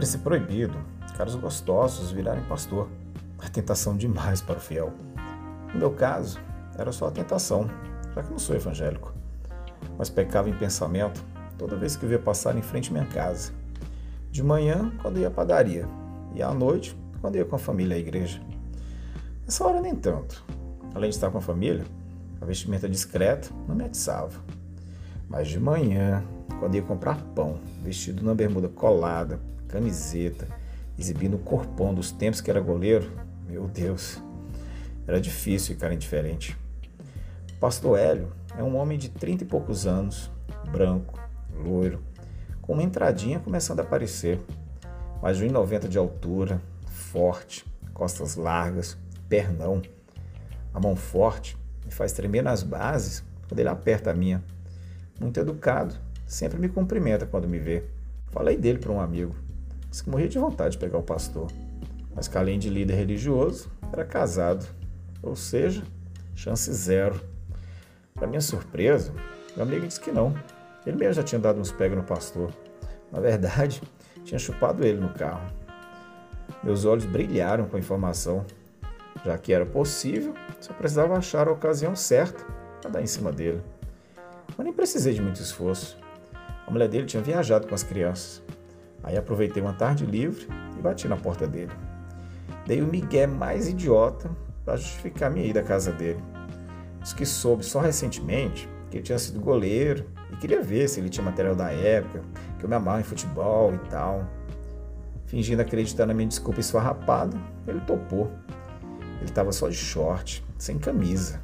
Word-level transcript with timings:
deveria 0.00 0.06
ser 0.06 0.18
proibido 0.18 0.78
caras 1.16 1.34
gostosos 1.34 2.10
virarem 2.10 2.42
pastor. 2.44 2.88
A 3.38 3.48
tentação 3.48 3.94
demais 3.96 4.40
para 4.40 4.56
o 4.56 4.60
fiel. 4.60 4.92
No 5.74 5.78
meu 5.78 5.90
caso, 5.90 6.40
era 6.78 6.90
só 6.92 7.08
a 7.08 7.10
tentação, 7.10 7.68
já 8.14 8.22
que 8.22 8.30
não 8.30 8.38
sou 8.38 8.56
evangélico. 8.56 9.12
Mas 9.98 10.08
pecava 10.08 10.48
em 10.48 10.56
pensamento 10.56 11.22
toda 11.58 11.76
vez 11.76 11.96
que 11.96 12.04
eu 12.04 12.08
via 12.08 12.18
passar 12.18 12.56
em 12.56 12.62
frente 12.62 12.88
à 12.88 12.92
minha 12.92 13.06
casa. 13.06 13.52
De 14.30 14.42
manhã, 14.42 14.90
quando 15.02 15.18
ia 15.18 15.28
à 15.28 15.30
padaria, 15.30 15.86
e 16.34 16.42
à 16.42 16.54
noite, 16.54 16.96
quando 17.20 17.36
ia 17.36 17.44
com 17.44 17.56
a 17.56 17.58
família 17.58 17.96
à 17.96 17.98
igreja. 17.98 18.40
Nessa 19.44 19.66
hora, 19.66 19.80
nem 19.80 19.94
tanto. 19.94 20.42
Além 20.94 21.10
de 21.10 21.16
estar 21.16 21.30
com 21.30 21.38
a 21.38 21.42
família, 21.42 21.84
a 22.40 22.46
vestimenta 22.46 22.88
discreta 22.88 23.50
não 23.68 23.74
me 23.74 23.84
atiçava. 23.84 24.40
Mas 25.28 25.48
de 25.48 25.60
manhã, 25.60 26.24
quando 26.58 26.74
ia 26.76 26.82
comprar 26.82 27.22
pão, 27.34 27.58
vestido 27.82 28.24
na 28.24 28.34
bermuda 28.34 28.68
colada, 28.68 29.40
camiseta, 29.70 30.48
exibindo 30.98 31.34
o 31.34 31.38
corpão 31.38 31.94
dos 31.94 32.10
tempos 32.10 32.40
que 32.40 32.50
era 32.50 32.60
goleiro, 32.60 33.10
meu 33.48 33.66
Deus, 33.66 34.20
era 35.06 35.20
difícil 35.20 35.74
ficar 35.74 35.92
indiferente. 35.92 36.56
Pastor 37.58 37.98
Hélio 37.98 38.32
é 38.56 38.62
um 38.62 38.76
homem 38.76 38.98
de 38.98 39.08
trinta 39.08 39.44
e 39.44 39.46
poucos 39.46 39.86
anos, 39.86 40.30
branco, 40.70 41.18
loiro, 41.64 42.02
com 42.60 42.72
uma 42.74 42.82
entradinha 42.82 43.38
começando 43.38 43.80
a 43.80 43.82
aparecer, 43.82 44.40
mais 45.22 45.36
de 45.36 45.44
1,90 45.44 45.88
de 45.88 45.98
altura, 45.98 46.60
forte, 46.86 47.64
costas 47.92 48.36
largas, 48.36 48.96
pernão. 49.28 49.82
A 50.72 50.80
mão 50.80 50.96
forte 50.96 51.56
me 51.84 51.90
faz 51.90 52.12
tremer 52.12 52.42
nas 52.42 52.62
bases 52.62 53.24
quando 53.48 53.58
ele 53.58 53.68
aperta 53.68 54.10
a 54.10 54.14
minha. 54.14 54.42
Muito 55.20 55.38
educado, 55.38 55.94
sempre 56.26 56.58
me 56.58 56.68
cumprimenta 56.68 57.26
quando 57.26 57.48
me 57.48 57.58
vê. 57.58 57.84
Falei 58.28 58.56
dele 58.56 58.78
para 58.78 58.92
um 58.92 59.00
amigo. 59.00 59.34
Disse 59.90 60.04
que 60.04 60.10
morria 60.10 60.28
de 60.28 60.38
vontade 60.38 60.72
de 60.72 60.78
pegar 60.78 60.98
o 60.98 61.02
pastor. 61.02 61.50
Mas 62.14 62.28
que 62.28 62.38
além 62.38 62.58
de 62.58 62.70
líder 62.70 62.94
religioso, 62.94 63.70
era 63.92 64.04
casado. 64.04 64.64
Ou 65.22 65.34
seja, 65.34 65.82
chance 66.34 66.72
zero. 66.72 67.20
Para 68.14 68.26
minha 68.26 68.40
surpresa, 68.40 69.12
meu 69.56 69.64
amigo 69.64 69.86
disse 69.86 70.00
que 70.00 70.12
não. 70.12 70.34
Ele 70.86 70.96
mesmo 70.96 71.14
já 71.14 71.22
tinha 71.22 71.38
dado 71.38 71.60
uns 71.60 71.72
pegos 71.72 71.98
no 71.98 72.04
pastor. 72.04 72.52
Na 73.10 73.20
verdade, 73.20 73.82
tinha 74.24 74.38
chupado 74.38 74.84
ele 74.84 75.00
no 75.00 75.12
carro. 75.12 75.50
Meus 76.62 76.84
olhos 76.84 77.04
brilharam 77.04 77.66
com 77.66 77.76
a 77.76 77.80
informação. 77.80 78.44
Já 79.24 79.36
que 79.36 79.52
era 79.52 79.66
possível, 79.66 80.34
só 80.60 80.72
precisava 80.72 81.16
achar 81.16 81.48
a 81.48 81.52
ocasião 81.52 81.96
certa 81.96 82.44
para 82.80 82.90
dar 82.90 83.02
em 83.02 83.06
cima 83.06 83.32
dele. 83.32 83.60
Mas 84.56 84.64
nem 84.64 84.72
precisei 84.72 85.14
de 85.14 85.20
muito 85.20 85.40
esforço. 85.40 85.98
A 86.66 86.70
mulher 86.70 86.88
dele 86.88 87.06
tinha 87.06 87.22
viajado 87.22 87.66
com 87.66 87.74
as 87.74 87.82
crianças. 87.82 88.42
Aí 89.02 89.16
aproveitei 89.16 89.62
uma 89.62 89.72
tarde 89.72 90.04
livre 90.04 90.46
e 90.78 90.82
bati 90.82 91.08
na 91.08 91.16
porta 91.16 91.46
dele. 91.46 91.72
Dei 92.66 92.82
o 92.82 92.86
migué 92.86 93.26
mais 93.26 93.68
idiota 93.68 94.30
para 94.64 94.76
justificar 94.76 95.30
minha 95.30 95.46
ida 95.46 95.60
à 95.60 95.62
casa 95.62 95.92
dele. 95.92 96.22
Diz 97.02 97.12
que 97.12 97.24
soube 97.24 97.64
só 97.64 97.80
recentemente 97.80 98.68
que 98.90 98.98
ele 98.98 99.04
tinha 99.04 99.18
sido 99.18 99.40
goleiro 99.40 100.04
e 100.32 100.36
queria 100.36 100.62
ver 100.62 100.88
se 100.88 101.00
ele 101.00 101.08
tinha 101.08 101.24
material 101.24 101.54
da 101.54 101.70
época, 101.72 102.22
que 102.58 102.64
eu 102.64 102.68
me 102.68 102.74
amarro 102.74 103.00
em 103.00 103.04
futebol 103.04 103.74
e 103.74 103.78
tal. 103.88 104.26
Fingindo 105.26 105.62
acreditar 105.62 106.06
na 106.06 106.14
minha 106.14 106.28
desculpa 106.28 106.60
esfarrapada, 106.60 107.36
ele 107.66 107.80
topou. 107.80 108.30
Ele 109.16 109.24
estava 109.24 109.52
só 109.52 109.68
de 109.68 109.76
short, 109.76 110.44
sem 110.58 110.78
camisa, 110.78 111.40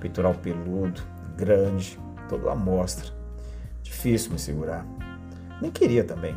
peitoral 0.00 0.34
peludo, 0.34 1.02
grande, 1.36 1.98
todo 2.28 2.48
à 2.48 2.54
mostra. 2.54 3.12
Difícil 3.82 4.32
me 4.32 4.38
segurar. 4.38 4.86
Nem 5.60 5.70
queria 5.70 6.04
também. 6.04 6.34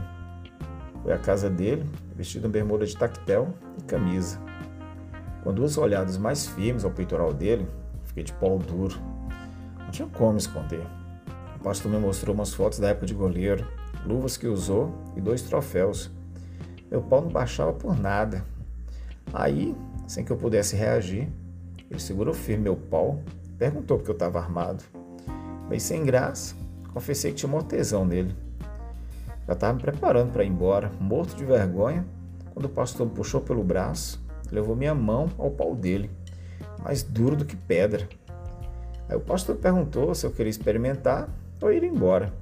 Foi 1.06 1.14
à 1.14 1.20
casa 1.20 1.52
dele, 1.52 1.88
vestido 2.16 2.48
em 2.48 2.50
bermuda 2.50 2.84
de 2.84 2.98
tactel 2.98 3.54
e 3.78 3.84
camisa. 3.84 4.42
Com 5.44 5.54
duas 5.54 5.78
olhadas 5.78 6.18
mais 6.18 6.48
firmes 6.48 6.84
ao 6.84 6.90
peitoral 6.90 7.32
dele, 7.32 7.68
fiquei 8.06 8.24
de 8.24 8.34
pau 8.34 8.58
duro. 8.58 9.00
Não 9.78 9.92
tinha 9.92 10.08
como 10.08 10.36
esconder. 10.36 10.84
O 11.58 11.60
pastor 11.64 11.92
me 11.92 12.00
mostrou 12.00 12.34
umas 12.34 12.56
fotos 12.56 12.80
da 12.80 12.90
época 12.90 13.06
de 13.06 13.14
goleiro, 13.14 13.68
luvas 14.04 14.36
que 14.36 14.48
usou 14.48 14.96
e 15.16 15.22
dois 15.22 15.44
troféus. 15.44 16.10
Meu 16.90 17.04
pau 17.04 17.22
não 17.22 17.30
baixava 17.30 17.72
por 17.72 17.96
nada. 17.96 18.44
Aí, 19.32 19.78
sem 20.08 20.26
que 20.26 20.32
eu 20.32 20.38
pudesse 20.38 20.76
reagir, 20.76 21.30
ele 21.88 22.00
segurou 22.00 22.34
firme 22.34 22.64
meu 22.64 22.76
pau 22.76 23.22
e 23.48 23.50
perguntou 23.52 24.00
por 24.00 24.06
que 24.06 24.10
eu 24.10 24.16
estava 24.16 24.40
armado. 24.40 24.84
Bem 25.70 25.78
sem 25.78 26.04
graça, 26.04 26.56
confessei 26.92 27.30
que 27.30 27.38
tinha 27.38 27.52
uma 27.52 27.62
tesão 27.62 28.04
nele. 28.04 28.45
Já 29.48 29.54
estava 29.54 29.74
me 29.74 29.82
preparando 29.82 30.32
para 30.32 30.44
ir 30.44 30.48
embora, 30.48 30.92
morto 31.00 31.36
de 31.36 31.46
vergonha, 31.46 32.06
quando 32.52 32.66
o 32.66 32.70
pastor 32.70 33.06
me 33.06 33.14
puxou 33.14 33.42
pelo 33.42 33.64
braço, 33.64 34.24
levou 34.52 34.76
minha 34.76 34.96
mão 34.96 35.30
ao 35.38 35.52
pau 35.52 35.76
dele, 35.76 36.10
mais 36.84 37.04
duro 37.04 37.36
do 37.36 37.46
que 37.46 37.56
pedra. 37.56 38.10
Aí 39.08 39.16
o 39.16 39.20
pastor 39.20 39.58
perguntou 39.58 40.16
se 40.16 40.26
eu 40.26 40.32
queria 40.32 40.50
experimentar 40.50 41.30
ou 41.62 41.72
ir 41.72 41.84
embora. 41.84 42.34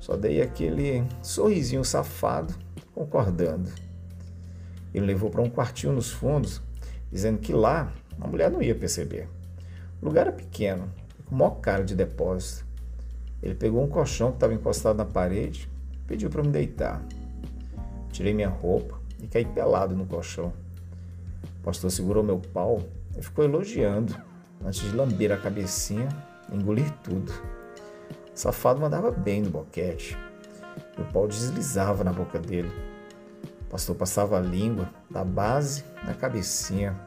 Só 0.00 0.16
dei 0.16 0.42
aquele 0.42 1.02
sorrisinho 1.22 1.84
safado, 1.84 2.54
concordando. 2.94 3.70
Ele 4.92 5.06
levou 5.06 5.30
para 5.30 5.42
um 5.42 5.48
quartinho 5.48 5.94
nos 5.94 6.10
fundos, 6.10 6.60
dizendo 7.10 7.38
que 7.38 7.54
lá 7.54 7.90
a 8.20 8.26
mulher 8.26 8.50
não 8.50 8.60
ia 8.60 8.74
perceber. 8.74 9.28
O 10.02 10.06
lugar 10.06 10.26
era 10.26 10.32
pequeno, 10.32 10.92
com 11.24 11.34
maior 11.34 11.56
cara 11.60 11.84
de 11.84 11.94
depósito. 11.94 12.66
Ele 13.42 13.54
pegou 13.54 13.82
um 13.82 13.88
colchão 13.88 14.30
que 14.30 14.36
estava 14.36 14.52
encostado 14.52 14.96
na 14.96 15.04
parede 15.06 15.70
pediu 16.08 16.30
para 16.30 16.42
me 16.42 16.48
deitar. 16.48 17.00
Tirei 18.10 18.32
minha 18.32 18.48
roupa 18.48 18.98
e 19.22 19.28
caí 19.28 19.44
pelado 19.44 19.94
no 19.94 20.06
colchão. 20.06 20.52
O 21.60 21.62
pastor 21.62 21.90
segurou 21.90 22.24
meu 22.24 22.38
pau 22.38 22.82
e 23.16 23.22
ficou 23.22 23.44
elogiando 23.44 24.16
antes 24.64 24.80
de 24.80 24.96
lamber 24.96 25.30
a 25.30 25.36
cabecinha 25.36 26.08
e 26.50 26.56
engolir 26.56 26.90
tudo. 27.04 27.30
O 28.34 28.38
safado 28.38 28.80
mandava 28.80 29.10
bem 29.10 29.42
no 29.42 29.50
boquete. 29.50 30.16
Meu 30.96 31.06
pau 31.08 31.28
deslizava 31.28 32.02
na 32.02 32.12
boca 32.12 32.38
dele. 32.38 32.72
O 33.62 33.70
pastor 33.70 33.94
passava 33.94 34.38
a 34.38 34.40
língua 34.40 34.88
da 35.10 35.22
base 35.22 35.84
na 36.04 36.14
cabecinha. 36.14 36.98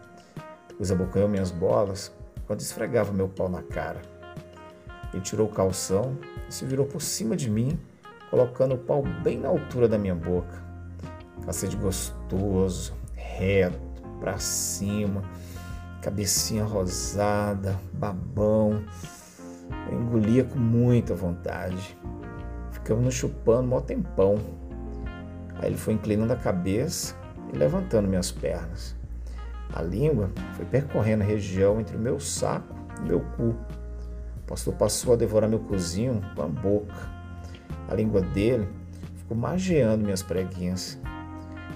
Depois 0.67 0.91
abocanhou 0.91 1.27
minhas 1.27 1.49
bolas 1.49 2.11
quando 2.45 2.59
esfregava 2.59 3.11
meu 3.11 3.27
pau 3.27 3.49
na 3.49 3.63
cara. 3.63 4.01
Ele 5.11 5.23
tirou 5.23 5.47
o 5.47 5.51
calção 5.51 6.15
e 6.47 6.53
se 6.53 6.65
virou 6.65 6.85
por 6.85 7.01
cima 7.01 7.35
de 7.35 7.49
mim 7.49 7.79
colocando 8.31 8.75
o 8.75 8.77
pau 8.77 9.03
bem 9.21 9.37
na 9.37 9.49
altura 9.49 9.89
da 9.89 9.97
minha 9.97 10.15
boca. 10.15 10.63
Cacete 11.45 11.75
gostoso, 11.75 12.93
reto, 13.13 13.77
para 14.21 14.37
cima, 14.39 15.21
cabecinha 16.01 16.63
rosada, 16.63 17.77
babão. 17.91 18.81
Eu 19.91 19.99
engolia 19.99 20.45
com 20.45 20.57
muita 20.57 21.13
vontade. 21.13 21.97
Ficamos 22.71 23.03
nos 23.03 23.13
chupando 23.13 23.67
mó 23.67 23.81
tempão. 23.81 24.37
Aí 25.59 25.67
ele 25.67 25.77
foi 25.77 25.93
inclinando 25.93 26.31
a 26.31 26.37
cabeça 26.37 27.15
e 27.53 27.57
levantando 27.57 28.07
minhas 28.07 28.31
pernas. 28.31 28.95
A 29.73 29.81
língua 29.81 30.31
foi 30.53 30.65
percorrendo 30.65 31.23
a 31.23 31.25
região 31.25 31.81
entre 31.81 31.97
o 31.97 31.99
meu 31.99 32.19
saco 32.19 32.75
e 32.99 33.09
meu 33.09 33.19
cu. 33.19 33.55
O 34.37 34.47
pastor 34.47 34.73
passou 34.75 35.13
a 35.13 35.17
devorar 35.17 35.49
meu 35.49 35.59
cozinho 35.59 36.21
com 36.35 36.43
a 36.43 36.47
boca 36.47 37.20
a 37.91 37.93
língua 37.93 38.21
dele 38.21 38.67
ficou 39.17 39.35
mageando 39.35 40.05
minhas 40.05 40.23
preguinhas. 40.23 40.97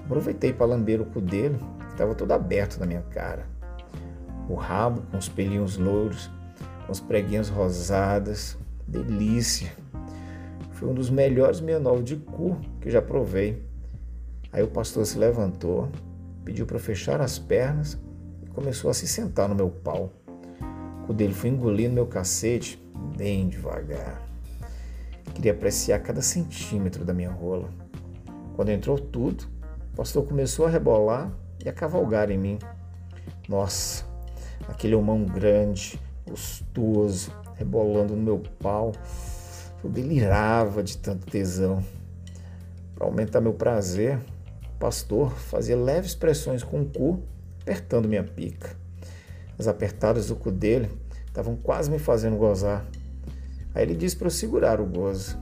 Aproveitei 0.05 0.53
para 0.53 0.65
lamber 0.65 1.01
o 1.01 1.05
cu 1.05 1.19
dele, 1.19 1.59
que 1.79 1.91
estava 1.91 2.15
todo 2.15 2.31
aberto 2.31 2.79
na 2.79 2.85
minha 2.85 3.01
cara. 3.01 3.45
O 4.47 4.55
rabo 4.55 5.01
com 5.11 5.17
os 5.17 5.27
pelinhos 5.27 5.77
louros, 5.77 6.31
com 6.85 6.91
as 6.91 7.01
preguinhas 7.01 7.49
rosadas. 7.49 8.57
Delícia! 8.87 9.73
Foi 10.71 10.87
um 10.87 10.93
dos 10.93 11.09
melhores 11.09 11.59
menovos 11.59 12.05
de 12.05 12.15
cu 12.15 12.57
que 12.79 12.89
já 12.89 13.01
provei. 13.01 13.61
Aí 14.53 14.63
o 14.63 14.67
pastor 14.67 15.05
se 15.05 15.17
levantou, 15.17 15.89
pediu 16.45 16.65
para 16.65 16.79
fechar 16.79 17.19
as 17.19 17.37
pernas 17.37 17.97
e 18.43 18.49
começou 18.51 18.89
a 18.89 18.93
se 18.93 19.07
sentar 19.07 19.49
no 19.49 19.55
meu 19.55 19.69
pau. 19.69 20.13
O 21.03 21.07
cu 21.07 21.13
dele 21.13 21.33
foi 21.33 21.49
engolindo 21.49 21.95
meu 21.95 22.05
cacete 22.05 22.81
bem 23.17 23.49
devagar. 23.49 24.25
Queria 25.35 25.51
apreciar 25.51 25.99
cada 25.99 26.21
centímetro 26.21 27.03
da 27.03 27.13
minha 27.13 27.29
rola. 27.29 27.69
Quando 28.55 28.69
entrou 28.69 28.97
tudo, 28.97 29.45
o 29.91 29.97
pastor 29.97 30.25
começou 30.25 30.65
a 30.65 30.69
rebolar 30.69 31.29
e 31.63 31.67
a 31.67 31.73
cavalgar 31.73 32.31
em 32.31 32.37
mim. 32.37 32.57
Nossa, 33.49 34.05
aquele 34.65 34.95
mão 34.95 35.25
grande, 35.25 35.99
gostoso, 36.25 37.33
rebolando 37.55 38.15
no 38.15 38.23
meu 38.23 38.41
pau. 38.59 38.93
Eu 39.83 39.89
delirava 39.89 40.81
de 40.81 40.97
tanto 40.97 41.25
tesão. 41.27 41.83
Para 42.95 43.05
aumentar 43.05 43.41
meu 43.41 43.53
prazer, 43.53 44.17
o 44.73 44.79
pastor 44.79 45.31
fazia 45.31 45.75
leves 45.75 46.15
pressões 46.15 46.63
com 46.63 46.81
o 46.81 46.85
cu, 46.85 47.21
apertando 47.61 48.07
minha 48.07 48.23
pica. 48.23 48.73
As 49.59 49.67
apertadas 49.67 50.27
do 50.27 50.35
cu 50.37 50.49
dele 50.49 50.89
estavam 51.27 51.57
quase 51.57 51.91
me 51.91 51.99
fazendo 51.99 52.37
gozar. 52.37 52.85
Aí 53.75 53.83
ele 53.83 53.93
disse 53.93 54.15
para 54.15 54.27
eu 54.27 54.31
segurar 54.31 54.79
o 54.79 54.85
gozo. 54.85 55.37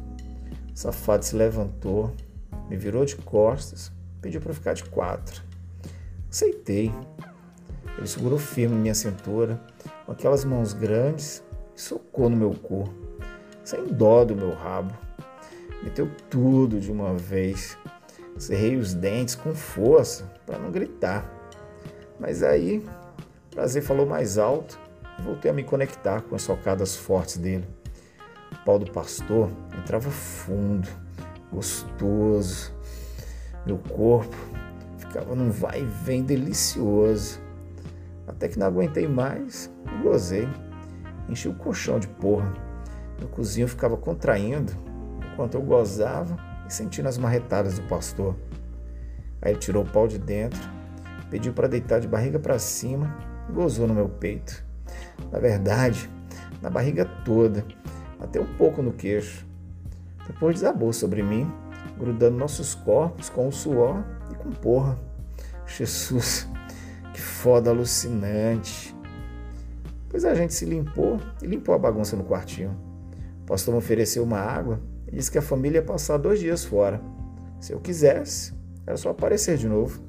O 0.74 0.78
safado 0.78 1.24
se 1.24 1.36
levantou, 1.36 2.12
me 2.68 2.76
virou 2.76 3.06
de 3.06 3.16
costas, 3.16 3.92
pediu 4.20 4.42
para 4.42 4.54
ficar 4.54 4.74
de 4.74 4.84
quatro. 4.86 5.44
Aceitei. 6.32 6.92
Ele 7.96 8.08
segurou 8.08 8.40
firme 8.40 8.76
minha 8.76 8.96
cintura, 8.96 9.62
com 10.04 10.12
aquelas 10.12 10.44
mãos 10.44 10.74
grandes, 10.74 11.44
e 11.76 11.80
socou 11.80 12.28
no 12.28 12.36
meu 12.36 12.50
corpo, 12.56 12.92
sem 13.64 13.86
dó 13.86 14.26
do 14.26 14.36
meu 14.36 14.52
rabo. 14.52 14.98
Meteu 15.84 16.10
tudo 16.28 16.80
de 16.80 16.92
uma 16.92 17.14
vez. 17.14 17.78
Cerrei 18.40 18.78
os 18.78 18.96
dentes 18.96 19.36
com 19.36 19.54
força 19.54 20.24
para 20.44 20.58
não 20.58 20.72
gritar. 20.72 21.30
Mas 22.20 22.42
aí, 22.42 22.80
o 23.52 23.56
prazer 23.56 23.84
falou 23.84 24.08
mais 24.08 24.40
alto 24.40 24.80
e 25.20 25.22
voltei 25.22 25.52
a 25.52 25.54
me 25.54 25.64
conectar 25.64 26.22
com 26.22 26.34
as 26.34 26.42
socadas 26.42 26.96
fortes 26.96 27.38
dele. 27.38 27.68
Pau 28.66 28.80
do 28.80 28.90
pastor 28.92 29.50
entrava 29.78 30.10
fundo, 30.10 30.88
gostoso. 31.52 32.74
Meu 33.66 33.78
corpo 33.78 34.36
ficava 34.98 35.36
num 35.36 35.52
vai 35.52 35.82
e 35.82 35.86
vem 35.86 36.24
delicioso. 36.24 37.42
Até 38.28 38.48
que 38.48 38.58
não 38.58 38.68
aguentei 38.68 39.08
mais 39.08 39.70
e 39.86 40.04
gozei. 40.04 40.48
Enchi 41.28 41.50
o 41.50 41.54
colchão 41.54 42.00
de 42.00 42.08
porra. 42.08 42.54
Meu 43.20 43.28
cozinho 43.28 43.68
ficava 43.68 43.98
contraindo 43.98 44.74
enquanto 45.32 45.56
eu 45.56 45.62
gozava 45.62 46.38
e 46.68 46.74
sentindo 46.74 47.08
as 47.08 47.18
marretadas 47.18 47.78
do 47.78 47.88
pastor. 47.88 48.36
Aí 49.42 49.52
ele 49.52 49.60
tirou 49.60 49.84
o 49.84 49.90
pau 49.90 50.08
de 50.08 50.18
dentro, 50.18 50.62
pediu 51.30 51.52
para 51.54 51.68
deitar 51.68 52.00
de 52.00 52.08
barriga 52.08 52.40
para 52.40 52.58
cima 52.58 53.14
e 53.50 53.52
gozou 53.52 53.88
no 53.88 53.94
meu 53.94 54.08
peito. 54.08 54.64
Na 55.32 55.40
verdade, 55.40 56.10
na 56.62 56.70
barriga 56.70 57.06
toda, 57.26 57.66
até 58.24 58.40
um 58.40 58.46
pouco 58.56 58.82
no 58.82 58.94
queixo. 58.94 59.46
Depois 60.26 60.56
desabou 60.56 60.94
sobre 60.94 61.22
mim, 61.22 61.52
grudando 62.00 62.38
nossos 62.38 62.74
corpos 62.74 63.30
com 63.30 63.48
o 63.48 63.52
suor 63.52 64.04
e 64.32 64.36
com 64.36 64.50
porra. 64.50 64.98
Jesus, 65.68 66.48
que 67.14 67.22
foda 67.22 67.70
alucinante. 67.70 68.96
Pois 70.10 70.24
a 70.26 70.34
gente 70.34 70.54
se 70.54 70.66
limpou 70.66 71.20
e 71.42 71.46
limpou 71.46 71.76
a 71.76 71.78
bagunça 71.78 72.16
no 72.16 72.24
quartinho. 72.24 72.78
O 73.42 73.46
pastor 73.46 73.74
me 73.74 73.80
ofereceu 73.80 74.24
uma 74.24 74.40
água 74.40 74.80
e 75.08 75.16
disse 75.16 75.30
que 75.30 75.38
a 75.38 75.42
família 75.42 75.80
ia 75.80 75.86
passar 75.86 76.18
dois 76.18 76.40
dias 76.40 76.64
fora. 76.64 77.02
Se 77.60 77.74
eu 77.74 77.80
quisesse, 77.80 78.54
era 78.86 78.96
só 78.96 79.10
aparecer 79.10 79.58
de 79.58 79.68
novo. 79.68 80.02